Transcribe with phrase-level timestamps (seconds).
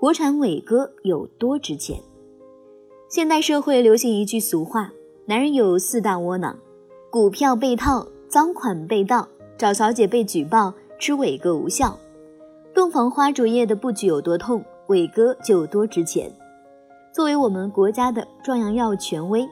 [0.00, 2.00] 国产伟哥有多值钱？
[3.08, 4.92] 现代社会流行一句俗话
[5.26, 6.56] ：“男人有四大窝囊，
[7.10, 9.26] 股票被套、赃款被盗、
[9.58, 11.98] 找小姐被举报、吃伟哥无效。”
[12.72, 16.32] 洞房花烛夜的布局有多痛，伟哥就有多值钱。
[17.12, 19.48] 作为我们国家的壮阳药权威，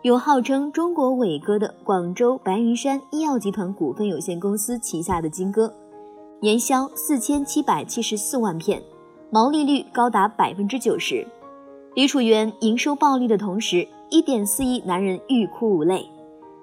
[0.00, 5.74] 有号称“中国伟哥”的广州白云山医药集团股份有限公司旗下的金哥，
[6.40, 8.82] 年销四千七百七十四万片。
[9.32, 11.24] 毛利率高达百分之九十，
[11.94, 16.04] 李楚元营收暴利的同时，一点四亿男人欲哭无泪，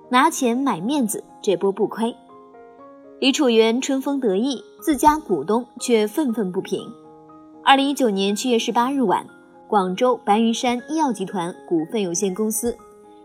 [0.10, 2.14] 拿钱买面子，这波不亏。
[3.22, 6.82] 李楚元春风得意，自家股东却愤愤不平。
[7.64, 9.26] 二零一九年七月十八日晚，
[9.70, 12.78] 广州白云山医药集团股份有限公司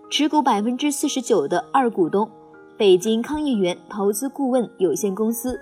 [0.09, 2.31] 持股百分之四十九的二股东
[2.79, 5.59] 北京康业园投资顾问有限公司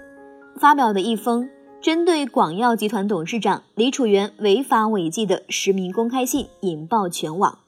[0.57, 1.49] 发表的一封。
[1.83, 7.61] 针对广药集团董事长李楚元违法违纪的实名公开信引爆全网。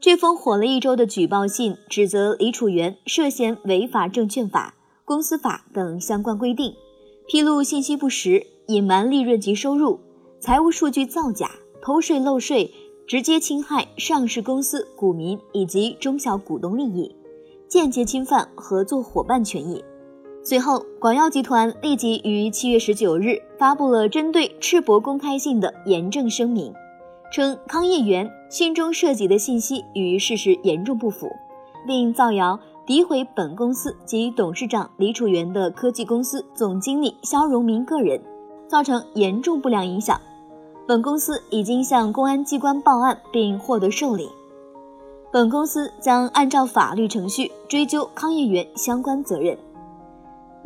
[0.00, 6.74] 这封火了一周的举报信，指责李楚元涉嫌违法证券法、公司法等相关规定，
[7.28, 10.00] 披露信息不实，隐瞒利润及收入，
[10.40, 11.50] 财务数据造假，
[11.82, 12.72] 偷税漏税，
[13.06, 17.14] 直接侵害上市公司股民以及中小股东利益，
[17.68, 19.84] 间接侵犯合作伙伴权益。
[20.48, 26.72] 随后，广药集团立即于七月十九日发布了针对赤膊公开信的严正声明，
[27.32, 31.28] 称康业园信中涉及的信息与事实严重不符，
[31.84, 38.22] 并造谣诋毁本公司及董事长李楚元的科技公司总经理肖荣明个人，
[38.68, 40.20] 造成严重不良影响。
[40.86, 44.28] 本公司已经向公安机关报案并获得受理，
[45.32, 49.58] 本公司将按照法律程序追究康业园相关责任。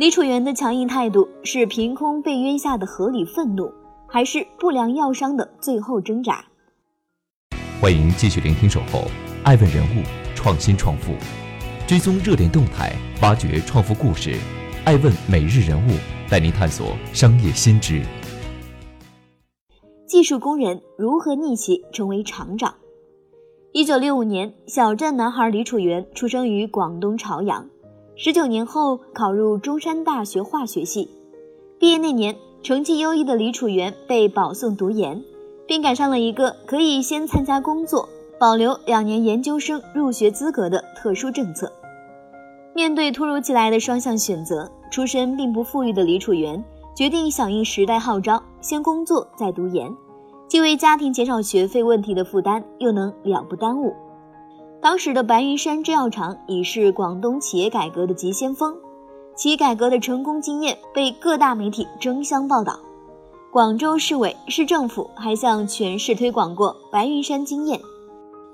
[0.00, 3.70] 李楚元的强硬态度是凭空被冤下的合理愤怒，
[4.06, 6.42] 还是不良药商的最后挣扎？
[7.82, 9.10] 欢迎继续聆听《守候
[9.44, 10.02] 爱问人物
[10.34, 11.12] 创新创富》，
[11.86, 14.38] 追踪热点动态，挖掘创富故事。
[14.86, 15.90] 爱问每日人物
[16.30, 18.02] 带您探索商业新知。
[20.06, 22.74] 技术工人如何逆袭成为厂长？
[23.72, 27.68] 一九六五年，小镇男孩李楚元出生于广东潮阳。
[28.22, 31.08] 十九年后考入中山大学化学系，
[31.78, 35.24] 毕业那年成绩优异的李楚元被保送读研，
[35.66, 38.06] 并赶上了一个可以先参加工作，
[38.38, 41.72] 保留两年研究生入学资格的特殊政策。
[42.74, 46.62] 面对突如其来的双向选择，出身并不富裕的李楚元
[46.94, 49.90] 决定响应时代号召，先工作再读研，
[50.46, 53.94] 既为家庭减少学费问题的负担，又能两不耽误。
[54.82, 58.74] 当时的白云山制药厂已是广东企业改革的急先锋，
[59.36, 62.80] 其改革的成功经验被各大媒体争相报道。
[63.52, 67.78] 广州市委市政府还向全市推广过白云山经验，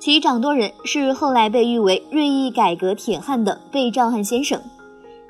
[0.01, 4.61] 其掌舵人是后来被誉为锐意改革铁汉的贝兆汉先生。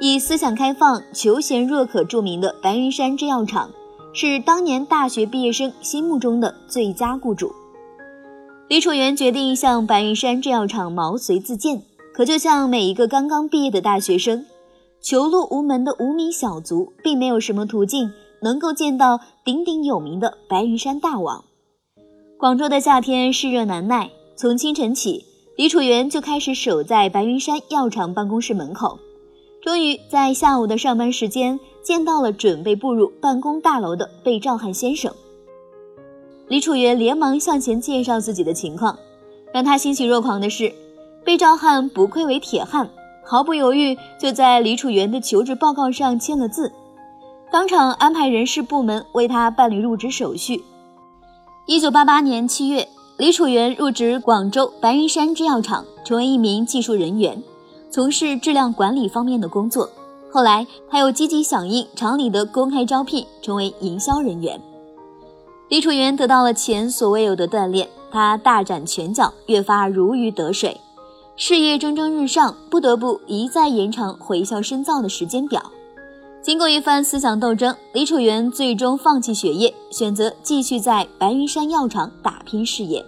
[0.00, 3.70] 以思想开放、求贤若渴著名的白云山制药厂，
[4.14, 7.52] 是当年大学毕业生心目中的最佳雇主。
[8.68, 11.80] 李楚元决定向白云山制药厂毛遂自荐，
[12.12, 14.44] 可就像每一个刚刚毕业的大学生，
[15.00, 18.10] 求路无门的无名小卒，并没有什么途径
[18.42, 21.44] 能够见到鼎鼎有名的白云山大王。
[22.36, 25.24] 广州的夏天湿热难耐，从清晨起，
[25.56, 28.98] 李楚元就开始守在白云山药厂办公室门口，
[29.62, 35.14] 终于在下午的上班时间见到了准备步入办公大楼的贝兆汉先生。
[36.48, 38.96] 李楚元连忙向前介绍自己的情况，
[39.52, 40.72] 让他欣喜若狂的是，
[41.24, 42.88] 贝兆汉不愧为铁汉，
[43.24, 46.70] 毫不犹豫就在李楚元的求职报告上签了字，
[47.50, 50.62] 当场安排人事部门为他办理入职手续。
[51.66, 52.86] 一九八八年七月，
[53.16, 57.42] 李楚元入职广州白云山制药厂，成为一名技术人员，
[57.90, 59.90] 从事质量管理方面的工作。
[60.30, 64.60] 后来，他又积极响应厂里的公开招聘，成为营销人员。
[65.68, 70.80] 李楚元得到了前所未有的锻炼，他大展拳脚，越发如鱼得水，
[71.34, 75.72] 事业蒸蒸日上，不得不一再延长回校深造的时间表。
[76.40, 83.04] 经过一番思想斗争，李楚元最终放弃学业，选择继续在白云山药厂打拼事业。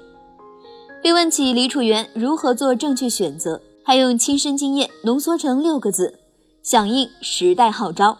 [1.01, 6.19] 被问起李楚元如何做正确选择，他用亲身经验浓缩成六个字：
[6.65, 8.19] 响应时代号召。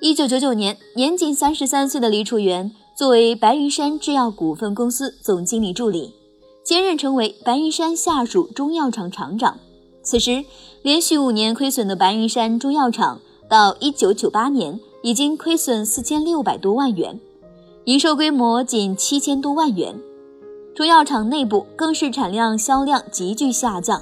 [0.00, 6.12] 一九九九年，年仅三十三岁的李楚元作为白云山制药股份公司总经理助理，
[6.64, 9.58] 兼任成为白云山下属中药厂厂长。
[10.02, 10.44] 此时，
[10.82, 13.20] 连续五年亏损的白云山中药厂。
[13.48, 17.18] 到一九九八年，已经亏损四千六百多万元，
[17.86, 19.98] 营收规模仅七千多万元。
[20.72, 24.00] 中药厂内部更是产量、销量急剧下降，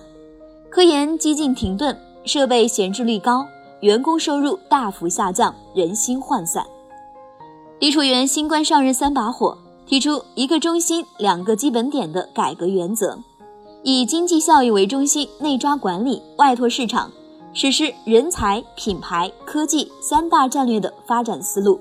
[0.68, 3.46] 科研几近停顿，设备闲置率高，
[3.80, 6.62] 员工收入大幅下降，人心涣散。
[7.80, 13.16] 李楚元新官上任三把火，提出一个中心、两个基本点的改革原则，
[13.84, 17.10] 以经济效益为中心，内抓管理，外拓市场。
[17.54, 21.80] 实施人才、品牌、科技三大战略的发展思路，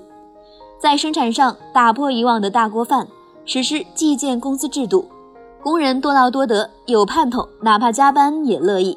[0.80, 3.06] 在生产上打破以往的大锅饭，
[3.44, 5.04] 实施计件工资制度，
[5.62, 8.96] 工人多劳多得，有盼头，哪怕加班也乐意。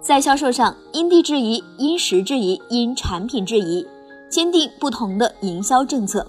[0.00, 3.86] 在销售上因地制宜、因时制宜、因产品制宜，
[4.28, 6.26] 坚定不同的营销政策。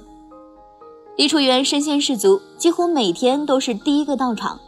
[1.18, 4.60] 李楚元身先士卒，几乎每天都是第一个到场，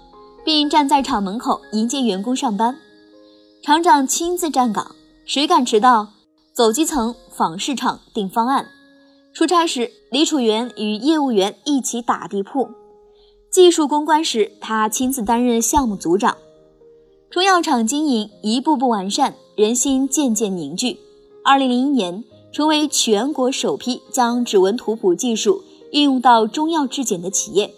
[0.44, 2.78] 并站在厂门口迎接员工上班。
[3.64, 4.96] 厂长亲自站岗，
[5.26, 6.10] 谁敢迟到？
[6.54, 8.68] 走基层访市场定方案。
[9.34, 12.68] 出差时，李楚元与业务员一起打地铺；
[13.50, 16.36] 技术攻关时，他亲自担任项目组长。
[17.30, 21.00] 中药厂经营一步步完善，人心渐渐凝聚。
[21.46, 27.74] 二零零一年，成为全国首批将指纹图谱技术运用到中药质检的企业。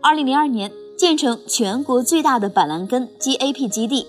[0.00, 4.06] 二零零二年，建成全国最大的板蓝根 GAP 基地。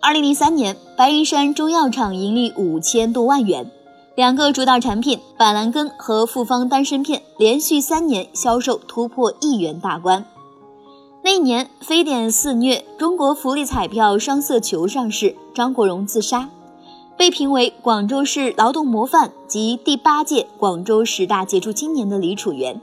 [0.00, 3.70] 二零零三年，白云山中药厂盈利五千多万元，
[4.14, 10.24] 两个主打产品板蓝根和复方丹参片连续三年销售突破亿元大关。
[11.24, 16.48] 那一年非典肆虐，中国福利彩票双色球上市，张国荣自杀，
[17.16, 22.80] 被评为广州市劳动模范及第八届广州十大杰出青年的李楚元，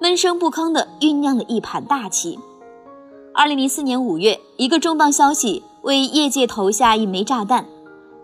[0.00, 2.38] 闷声不吭地酝酿了一盘大棋。
[3.34, 5.62] 二零零四年五月，一个重磅消息。
[5.82, 7.64] 为业界投下一枚炸弹，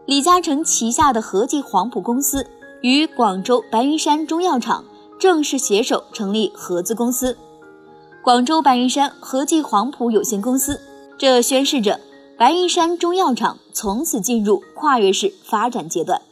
[0.04, 2.44] 李嘉诚旗下的和记黄埔公司
[2.80, 4.84] 与广州白云山中药厂
[5.16, 7.36] 正式携手成立合资公司——
[8.24, 10.80] 广州白云山和记黄埔有限公司。
[11.16, 12.00] 这宣示着
[12.42, 16.22] 白云山中药厂从此进入跨越式发展阶段。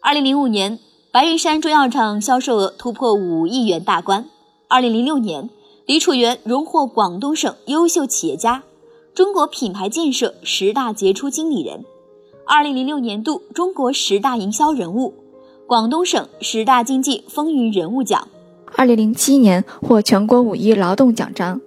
[0.00, 0.78] 二零零五年，
[1.10, 4.26] 白云山中药厂销售额突破五亿元大关。
[4.68, 5.50] 二零零六年，
[5.84, 8.62] 李楚元荣获广东省优秀企业家。
[9.12, 11.84] 中国品牌建设十大杰出经理人，
[12.46, 15.12] 二零零六年度中国十大营销人物，
[15.66, 18.28] 广东省十大经济风云人物奖，
[18.76, 21.60] 二零零七年获全国五一劳动奖章，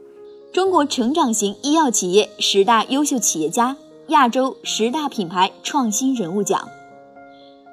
[0.57, 3.77] 中国成长型医药企业十大优秀企业家，
[4.07, 6.67] 亚洲十大品牌创新人物奖。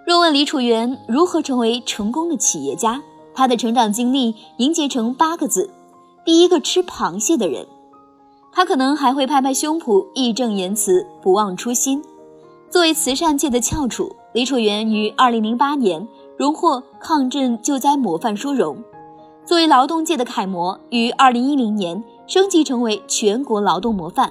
[0.06, 3.02] 若问李楚元如何成为成功的企业家，
[3.32, 5.70] 他的成长经历凝结成八个字：
[6.26, 7.66] 第一个吃螃蟹的人。
[8.52, 12.02] 他可能还会拍拍胸脯，义正言辞，不忘初心。
[12.68, 16.06] 作为慈善界的翘楚，李楚元于2008年
[16.36, 18.76] 荣获抗震救灾模范殊荣；
[19.46, 24.30] 作为劳动界的楷模，于2010年升级成为全国劳动模范；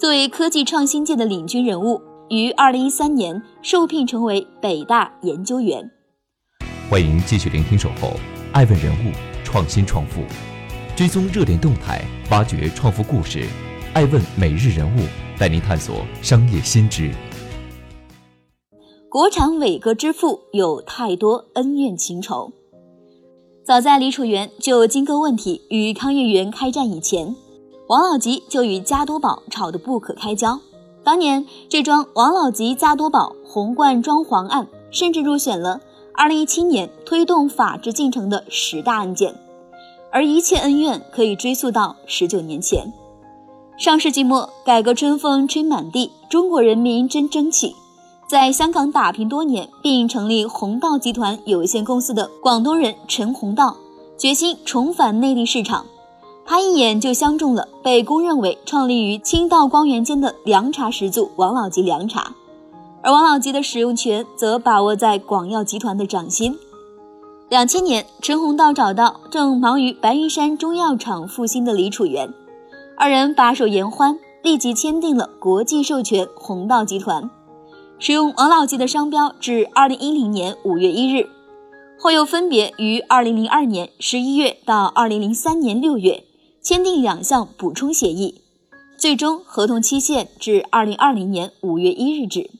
[0.00, 5.90] 作为科技创新界的领军人物，于二零一三年受聘成为北大研究员。
[6.88, 8.14] 欢迎继续聆听《守候
[8.52, 9.12] 爱问人物
[9.44, 10.22] 创新创富》。
[10.96, 13.46] 追踪热点动态，挖掘创富故事，
[13.92, 15.00] 爱问每日人物
[15.38, 17.10] 带您探索商业新知。
[19.10, 22.54] 国产伟哥之父有太多恩怨情仇。
[23.64, 27.36] 早在李楚元就金戈问题与康悦园开战以前，
[27.86, 30.58] 王老吉就与加多宝吵得不可开交。
[31.04, 35.80] 当年这桩王老吉加多宝红罐装潢案，甚至入选了
[36.16, 39.32] 2017年推动法治进程的十大案件。
[40.10, 42.92] 而一切恩怨可以追溯到十九年前，
[43.78, 47.76] 上世纪末，改革春风吹满地，中国人民真争气。
[48.32, 53.76] 在香港打拼多年并成立鸿道集团有限公司的广东人陈鸿道，
[54.16, 55.84] 决心重返内地市场。
[56.46, 62.32] 他一眼就相中了被公认为创立于清道光源间的凉茶始祖王老吉凉茶，
[63.02, 66.58] 而王老吉的使用权则把握在广药集团的掌心。
[67.50, 72.32] 两千年，陈鸿道找到正忙于白云山中药厂复兴的李楚元，
[72.96, 77.28] 二人把手言欢，立即签订了国际授权鸿道集团。
[78.04, 81.28] 使用王老吉的商标至二零一零年五月一日，
[82.00, 86.24] 后又分别于二零零二年十一月到二零零三年六月
[86.60, 88.42] 签订两项补充协议，
[88.98, 92.50] 最终合同期限至二零二零年五月一日止。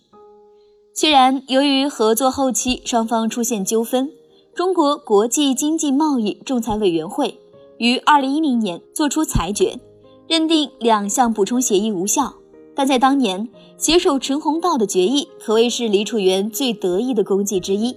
[0.95, 4.13] 虽然由于合作后期双方出现纠纷，
[4.55, 7.41] 中国国际经济贸易仲裁委员会
[7.79, 9.81] 于二零一零年作出裁决，
[10.29, 12.35] 认定两项补充协议无效。
[12.75, 17.97] 但在当年，携手陈红道的决议可谓是李楚元最得意的功绩之一。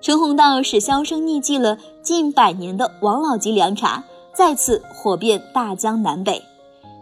[0.00, 4.02] 陈红道使销声匿迹了近百年的王老吉凉茶
[4.34, 6.42] 再次火遍大江南北，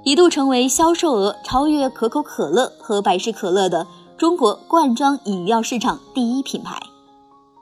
[0.05, 3.87] 一度成为销售额超越可口可乐和百事可乐的
[4.19, 6.79] 中国罐装饮料市场第一品牌。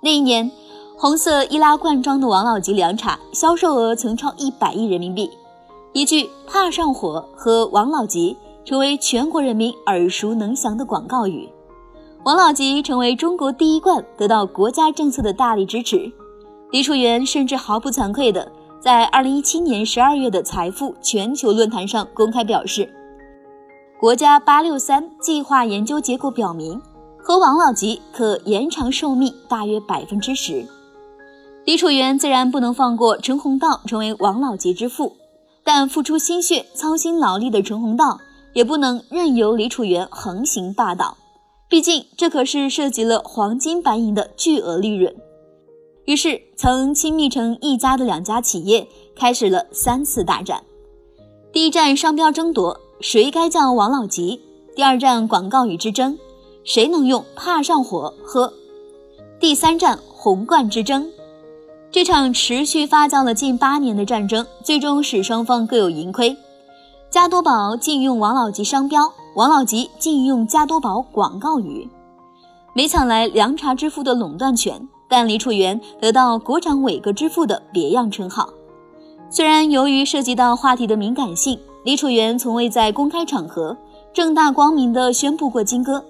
[0.03, 0.51] 那一年，
[0.97, 5.31] 红色易拉罐装的王老吉凉茶销售额曾超一百亿人民币。
[5.93, 8.37] 一句“怕上火”和“王老吉”。
[8.69, 11.49] 成为全国人民耳熟能详的广告语，
[12.27, 16.13] 王老吉成为中国第一罐得到国家政策的大力支持。
[16.71, 22.93] 李楚元甚至毫不惭愧的在二零一七年十二月的财富全球论坛上公开表示，
[23.99, 26.79] 国家八六三计划研究结果表明，
[27.17, 30.67] 喝王老吉可延长寿命大约百分之十。
[31.65, 35.17] 李楚元自然不能放过陈红道成为王老吉之父，
[35.65, 38.19] 但付出心血、操心劳力的陈红道。
[38.59, 41.17] 也不能任由李楚元横行霸道，
[41.69, 45.15] 毕竟这可是涉及了黄金白银的巨额利润。
[46.07, 50.65] 于是，曾亲密成一家的两家企业开始了三次大战：
[51.53, 54.41] 第一战商标争夺，谁该叫王老吉；
[54.75, 56.19] 第二战广告语之争，
[56.65, 58.53] 谁能用怕上火喝；
[59.39, 61.09] 第三战红罐之争。
[61.93, 66.37] 这场持续发酵了近八年的战争，最终使双方各有盈亏。
[67.11, 71.89] 加多宝禁用王老吉商标，王老吉禁用加多宝广告语，
[72.75, 78.51] 没抢来凉茶之父的垄断权，但李楚元得到国产伟哥之父的别样称号。
[79.31, 83.75] 虽然由于涉及到话题的敏感性，李楚元从未在公开场合
[84.13, 86.05] 正大光明地宣布过金歌，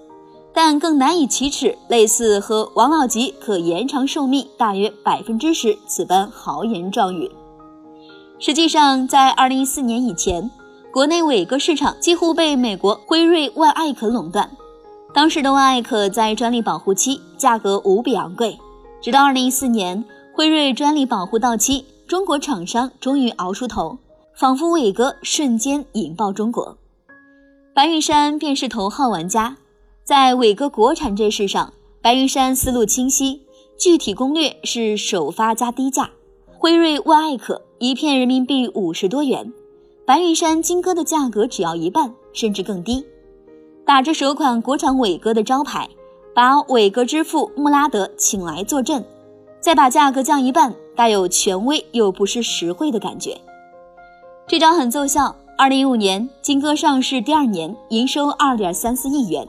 [0.53, 7.31] 但更难以启齿类似和王老吉可延长寿命大约百分之十此般豪言壮语。
[8.37, 10.51] 实际上，在二零一四年以前。
[10.91, 14.49] 国内伟哥市场几乎被美国辉瑞万艾可垄断，
[15.13, 18.57] 当时的万艾可在专利保护期价格无比昂贵，
[18.99, 20.03] 直到二零一四年
[20.33, 23.99] 辉瑞专利保护到期，中国厂商终于熬出头，
[24.35, 26.75] 仿佛伟哥瞬间引爆中国。
[27.75, 29.57] 白云山便是头号玩家，
[30.03, 33.43] 在伟哥国产这事上，白云山思路清晰，
[33.79, 36.09] 具体攻略是首发加低价，
[36.57, 39.53] 辉瑞万艾可一片人民币五十多元。
[40.09, 43.05] 白云山金哥的价格只要一半，甚至更低，
[43.85, 45.87] 打着首款国产伟哥的招牌，
[46.33, 49.05] 把伟哥之父穆拉德请来坐镇，
[49.61, 53.39] 再把价格降一半，带有权威又不失实惠的感觉。
[54.47, 55.35] 这招很奏效。
[55.55, 59.47] 二零一五年金哥上市第二年，营收二点三四亿元，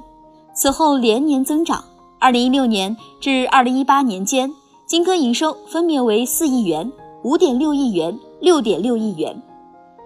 [0.54, 1.82] 此后连年增长。
[2.18, 4.52] 二零一六年至二零一八年间，
[4.84, 9.42] 金哥营收分别为四亿元、五点六亿元、六点六亿元。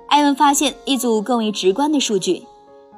[0.09, 2.47] 艾文发现一组更为直观的数据：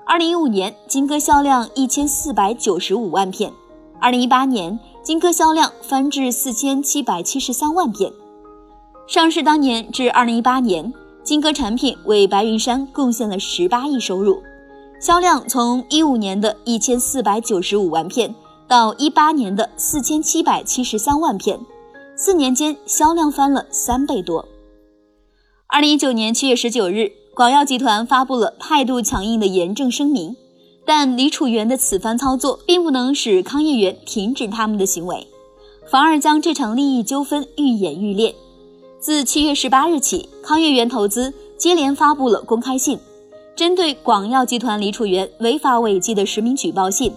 [0.05, 3.53] 二零一五年金哥销量一千四百九十五万片，
[4.01, 8.13] 二零一八年金哥销量翻至四千七百七十三万片。
[9.07, 14.43] 上市当年至二零一八年，金哥产品为白云山贡献了十八亿收入，
[15.01, 18.35] 销量从一五年的一千四百九十五万片
[18.69, 21.59] 到一八年的四千七百七十三万片，
[22.15, 24.45] 四年间销量翻了三倍多。
[25.77, 30.35] 二零一九年七月十九日，广药集团发布了态度强硬的严正声明，
[30.87, 35.27] 但李楚元的此番操作并不能使康业园停止他们的行为，
[35.91, 38.35] 反而将这场利益纠纷愈演愈烈。
[38.99, 42.99] 自七月十八日起，康业园投资接连发布了公开信，
[43.55, 47.13] 针对广药集团李楚元违法违纪的实名举报信，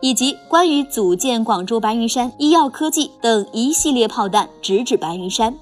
[0.00, 5.58] 以及关于组建广州白云山医药科技等一系列炮弹直指白云山。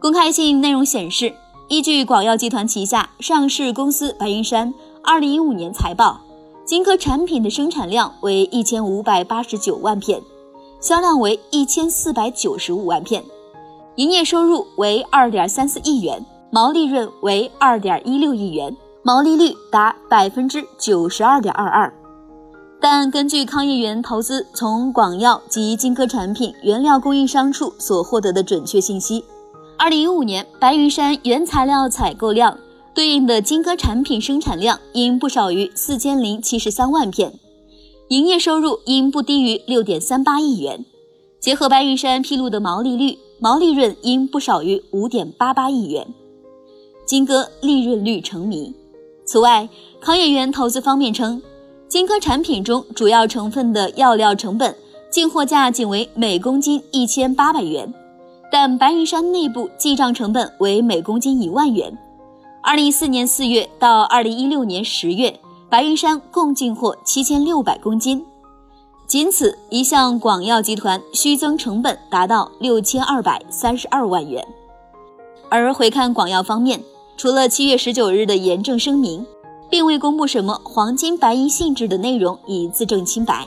[0.00, 1.34] 公开信内容显示，
[1.66, 6.20] 依据广药集团旗下上市公司白云山二零一五年财报，
[6.64, 10.22] 金科产品的生产量为一千五百八十九万片，
[10.80, 13.24] 销量为一千四百九十五万片，
[13.96, 21.92] 营业收入为二点三四亿元，毛利润为二点一六亿元，毛利率达百分之九十二点二二。
[22.80, 29.24] 但根据康业园投资从广药及金科产品原料供应商处所获得的准确信息。
[29.80, 32.58] 二零一五年，白云山原材料采购量
[32.92, 37.32] 对应的金戈产品生产量应不少于四千零七十三万片，
[38.08, 40.84] 营业收入应不低于六点三八亿元。
[41.38, 46.12] 结合白云山披露的毛利率，毛利润应不少于五点八八亿元。
[47.06, 48.74] 金戈利润率成谜。
[49.24, 49.68] 此外，
[50.00, 51.40] 康业园投资方面称，
[51.86, 54.74] 金戈产品中主要成分的药料成本
[55.08, 57.94] 进货价仅为每公斤一千八百元，
[58.50, 61.96] 但白云山内部记账成本为每公斤一万元。
[62.62, 65.38] 二零一四年四月到二零一六年十月，
[65.68, 68.24] 白云山共进货七千六百公斤，
[69.06, 74.46] 仅此一项广药集团虚增成本达到六千二百三十二万元。
[75.50, 76.82] 而回看广药方面，
[77.16, 79.26] 除了七月十九日的严正声明，
[79.70, 83.46] 并未公布什么黄金白银性质的内容以自证清白。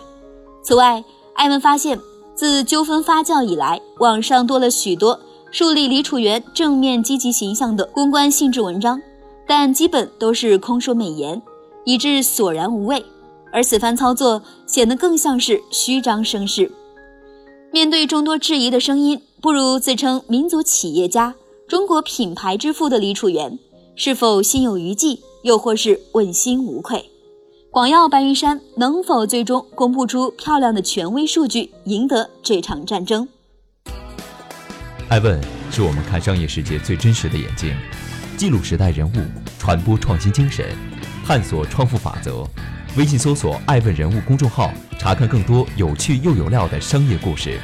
[0.63, 1.03] 此外，
[1.35, 1.99] 艾文发现，
[2.41, 5.19] 自纠纷发酵以来，网上多了许多
[5.51, 8.99] 树立李楚元正面积极形象的公关性质文章。
[9.45, 11.39] 但基本都是空说美言，
[11.85, 13.05] 以致索然无味。
[13.53, 16.71] 而此番操作显得更像是虚张声势。
[17.71, 21.35] 面对众多质疑的声音，不如自称民族企业家、
[21.67, 23.59] 中国品牌之父的李楚元，
[23.95, 27.10] 是否心有余悸，又或是问心无愧？
[27.73, 33.25] 广药白云山能否最终公布出漂亮的权威数据，赢得这场战争？
[35.07, 37.73] 艾问是我们看商业世界最真实的眼睛。
[38.35, 39.13] 记录时代人物，
[39.57, 40.65] 传播创新精神，
[41.25, 42.45] 探索创富法则。
[42.97, 47.57] 微信搜索“爱问人物”公众号，查看更多有趣又有料的商业故事。